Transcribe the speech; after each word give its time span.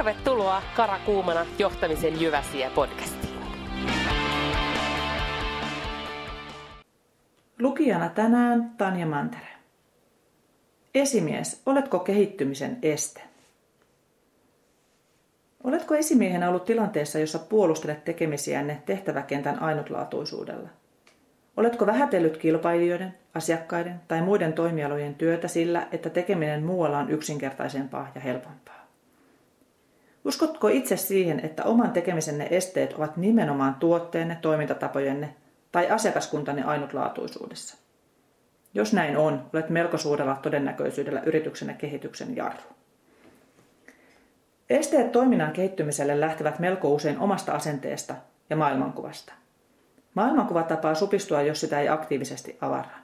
Tervetuloa 0.00 0.62
Karakuumana 0.76 1.46
johtamisen 1.58 2.20
Jyväsiä 2.20 2.70
podcastiin. 2.74 3.34
Lukijana 7.58 8.08
tänään 8.08 8.70
Tanja 8.78 9.06
Mantere. 9.06 9.46
Esimies, 10.94 11.62
oletko 11.66 11.98
kehittymisen 11.98 12.78
este? 12.82 13.22
Oletko 15.64 15.94
esimiehenä 15.94 16.48
ollut 16.48 16.64
tilanteessa, 16.64 17.18
jossa 17.18 17.38
puolustelet 17.38 18.04
tekemisiänne 18.04 18.82
tehtäväkentän 18.86 19.62
ainutlaatuisuudella? 19.62 20.68
Oletko 21.56 21.86
vähätellyt 21.86 22.36
kilpailijoiden, 22.36 23.14
asiakkaiden 23.34 24.00
tai 24.08 24.22
muiden 24.22 24.52
toimialojen 24.52 25.14
työtä 25.14 25.48
sillä, 25.48 25.88
että 25.92 26.10
tekeminen 26.10 26.64
muualla 26.64 26.98
on 26.98 27.10
yksinkertaisempaa 27.10 28.12
ja 28.14 28.20
helpompaa? 28.20 28.79
Uskotko 30.24 30.68
itse 30.68 30.96
siihen, 30.96 31.40
että 31.44 31.64
oman 31.64 31.92
tekemisenne 31.92 32.48
esteet 32.50 32.92
ovat 32.92 33.16
nimenomaan 33.16 33.74
tuotteenne, 33.74 34.38
toimintatapojenne 34.42 35.34
tai 35.72 35.90
asiakaskuntanne 35.90 36.64
ainutlaatuisuudessa? 36.64 37.76
Jos 38.74 38.92
näin 38.92 39.16
on, 39.16 39.50
olet 39.52 39.70
melko 39.70 39.98
suurella 39.98 40.36
todennäköisyydellä 40.42 41.20
yrityksenne 41.20 41.74
kehityksen 41.74 42.36
jarru. 42.36 42.62
Esteet 44.70 45.12
toiminnan 45.12 45.52
kehittymiselle 45.52 46.20
lähtevät 46.20 46.58
melko 46.58 46.88
usein 46.88 47.18
omasta 47.18 47.52
asenteesta 47.52 48.14
ja 48.50 48.56
maailmankuvasta. 48.56 49.32
Maailmankuva 50.14 50.62
tapaa 50.62 50.94
supistua, 50.94 51.42
jos 51.42 51.60
sitä 51.60 51.80
ei 51.80 51.88
aktiivisesti 51.88 52.58
avara. 52.60 52.96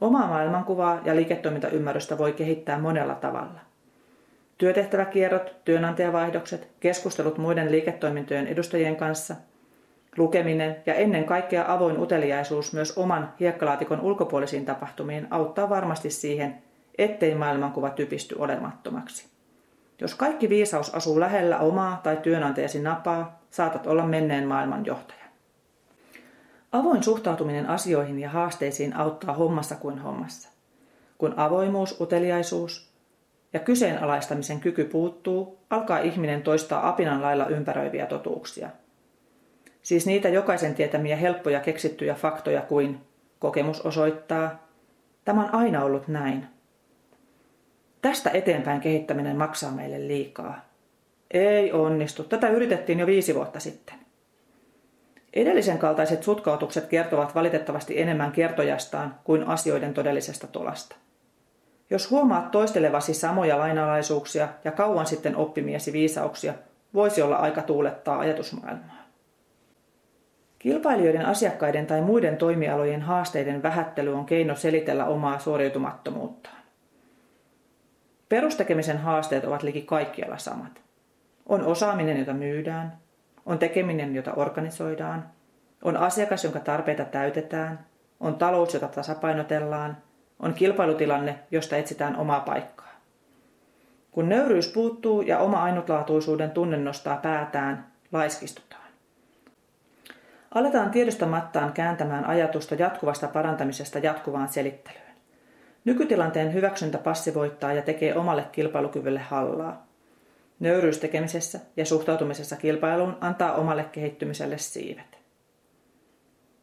Omaa 0.00 0.26
maailmankuvaa 0.26 1.00
ja 1.04 1.16
liiketoimintaymmärrystä 1.16 2.18
voi 2.18 2.32
kehittää 2.32 2.78
monella 2.78 3.14
tavalla. 3.14 3.60
Työtehtäväkierrot, 4.62 5.54
työnantajavaihdokset, 5.64 6.68
keskustelut 6.80 7.38
muiden 7.38 7.72
liiketoimintojen 7.72 8.46
edustajien 8.46 8.96
kanssa, 8.96 9.36
lukeminen 10.16 10.76
ja 10.86 10.94
ennen 10.94 11.24
kaikkea 11.24 11.64
avoin 11.68 11.98
uteliaisuus 11.98 12.72
myös 12.72 12.98
oman 12.98 13.34
hiekkalaatikon 13.40 14.00
ulkopuolisiin 14.00 14.64
tapahtumiin 14.64 15.26
auttaa 15.30 15.68
varmasti 15.68 16.10
siihen, 16.10 16.62
ettei 16.98 17.34
maailmankuva 17.34 17.90
typisty 17.90 18.34
olemattomaksi. 18.38 19.28
Jos 20.00 20.14
kaikki 20.14 20.48
viisaus 20.48 20.94
asuu 20.94 21.20
lähellä 21.20 21.58
omaa 21.58 22.00
tai 22.02 22.16
työnantajasi 22.16 22.80
napaa, 22.80 23.40
saatat 23.50 23.86
olla 23.86 24.06
menneen 24.06 24.48
maailman 24.48 24.86
johtaja. 24.86 25.24
Avoin 26.72 27.02
suhtautuminen 27.02 27.68
asioihin 27.68 28.18
ja 28.18 28.30
haasteisiin 28.30 28.96
auttaa 28.96 29.34
hommassa 29.34 29.74
kuin 29.74 29.98
hommassa. 29.98 30.48
Kun 31.18 31.34
avoimuus, 31.36 32.00
uteliaisuus 32.00 32.91
ja 33.52 33.60
kyseenalaistamisen 33.60 34.60
kyky 34.60 34.84
puuttuu, 34.84 35.58
alkaa 35.70 35.98
ihminen 35.98 36.42
toistaa 36.42 36.88
apinan 36.88 37.22
lailla 37.22 37.46
ympäröiviä 37.46 38.06
totuuksia. 38.06 38.68
Siis 39.82 40.06
niitä 40.06 40.28
jokaisen 40.28 40.74
tietämiä 40.74 41.16
helppoja 41.16 41.60
keksittyjä 41.60 42.14
faktoja 42.14 42.62
kuin 42.62 43.00
kokemus 43.38 43.80
osoittaa, 43.80 44.66
tämä 45.24 45.44
on 45.44 45.54
aina 45.54 45.84
ollut 45.84 46.08
näin. 46.08 46.46
Tästä 48.02 48.30
eteenpäin 48.30 48.80
kehittäminen 48.80 49.36
maksaa 49.36 49.72
meille 49.72 50.08
liikaa. 50.08 50.72
Ei 51.30 51.72
onnistu. 51.72 52.24
Tätä 52.24 52.48
yritettiin 52.48 52.98
jo 52.98 53.06
viisi 53.06 53.34
vuotta 53.34 53.60
sitten. 53.60 53.94
Edellisen 55.32 55.78
kaltaiset 55.78 56.22
sutkautukset 56.22 56.86
kertovat 56.86 57.34
valitettavasti 57.34 58.00
enemmän 58.00 58.32
kertojastaan 58.32 59.14
kuin 59.24 59.42
asioiden 59.46 59.94
todellisesta 59.94 60.46
tolasta. 60.46 60.96
Jos 61.92 62.10
huomaat 62.10 62.50
toistelevasi 62.50 63.14
samoja 63.14 63.58
lainalaisuuksia 63.58 64.48
ja 64.64 64.72
kauan 64.72 65.06
sitten 65.06 65.36
oppimiesi 65.36 65.92
viisauksia, 65.92 66.54
voisi 66.94 67.22
olla 67.22 67.36
aika 67.36 67.62
tuulettaa 67.62 68.18
ajatusmaailmaa. 68.18 69.02
Kilpailijoiden, 70.58 71.26
asiakkaiden 71.26 71.86
tai 71.86 72.00
muiden 72.00 72.36
toimialojen 72.36 73.02
haasteiden 73.02 73.62
vähättely 73.62 74.14
on 74.14 74.26
keino 74.26 74.54
selitellä 74.54 75.04
omaa 75.04 75.38
suoriutumattomuuttaan. 75.38 76.56
Perustekemisen 78.28 78.98
haasteet 78.98 79.44
ovat 79.44 79.62
liki 79.62 79.82
kaikkialla 79.82 80.38
samat. 80.38 80.82
On 81.46 81.62
osaaminen, 81.62 82.18
jota 82.18 82.32
myydään, 82.32 82.96
on 83.46 83.58
tekeminen, 83.58 84.14
jota 84.14 84.32
organisoidaan, 84.34 85.28
on 85.82 85.96
asiakas, 85.96 86.44
jonka 86.44 86.60
tarpeita 86.60 87.04
täytetään, 87.04 87.86
on 88.20 88.34
talous, 88.34 88.74
jota 88.74 88.88
tasapainotellaan, 88.88 89.96
on 90.42 90.54
kilpailutilanne, 90.54 91.38
josta 91.50 91.76
etsitään 91.76 92.16
omaa 92.16 92.40
paikkaa. 92.40 92.92
Kun 94.10 94.28
nöyryys 94.28 94.68
puuttuu 94.68 95.22
ja 95.22 95.38
oma 95.38 95.62
ainutlaatuisuuden 95.62 96.50
tunne 96.50 96.76
nostaa 96.76 97.16
päätään, 97.16 97.86
laiskistutaan. 98.12 98.82
Aletaan 100.54 100.90
tiedostamattaan 100.90 101.72
kääntämään 101.72 102.24
ajatusta 102.24 102.74
jatkuvasta 102.74 103.28
parantamisesta 103.28 103.98
jatkuvaan 103.98 104.48
selittelyyn. 104.48 105.02
Nykytilanteen 105.84 106.54
hyväksyntä 106.54 106.98
passivoittaa 106.98 107.72
ja 107.72 107.82
tekee 107.82 108.14
omalle 108.14 108.44
kilpailukyvylle 108.52 109.20
hallaa. 109.20 109.86
Nöyryys 110.60 110.98
tekemisessä 110.98 111.60
ja 111.76 111.86
suhtautumisessa 111.86 112.56
kilpailuun 112.56 113.16
antaa 113.20 113.54
omalle 113.54 113.84
kehittymiselle 113.84 114.58
siivet. 114.58 115.21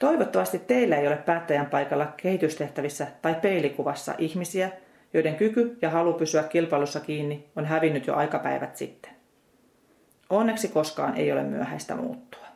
Toivottavasti 0.00 0.58
teillä 0.58 0.96
ei 0.96 1.06
ole 1.06 1.16
päättäjän 1.16 1.66
paikalla 1.66 2.12
kehitystehtävissä 2.16 3.06
tai 3.22 3.34
peilikuvassa 3.34 4.14
ihmisiä, 4.18 4.70
joiden 5.14 5.36
kyky 5.36 5.78
ja 5.82 5.90
halu 5.90 6.12
pysyä 6.12 6.42
kilpailussa 6.42 7.00
kiinni 7.00 7.46
on 7.56 7.64
hävinnyt 7.64 8.06
jo 8.06 8.14
aikapäivät 8.14 8.76
sitten. 8.76 9.12
Onneksi 10.30 10.68
koskaan 10.68 11.16
ei 11.16 11.32
ole 11.32 11.42
myöhäistä 11.42 11.96
muuttua. 11.96 12.46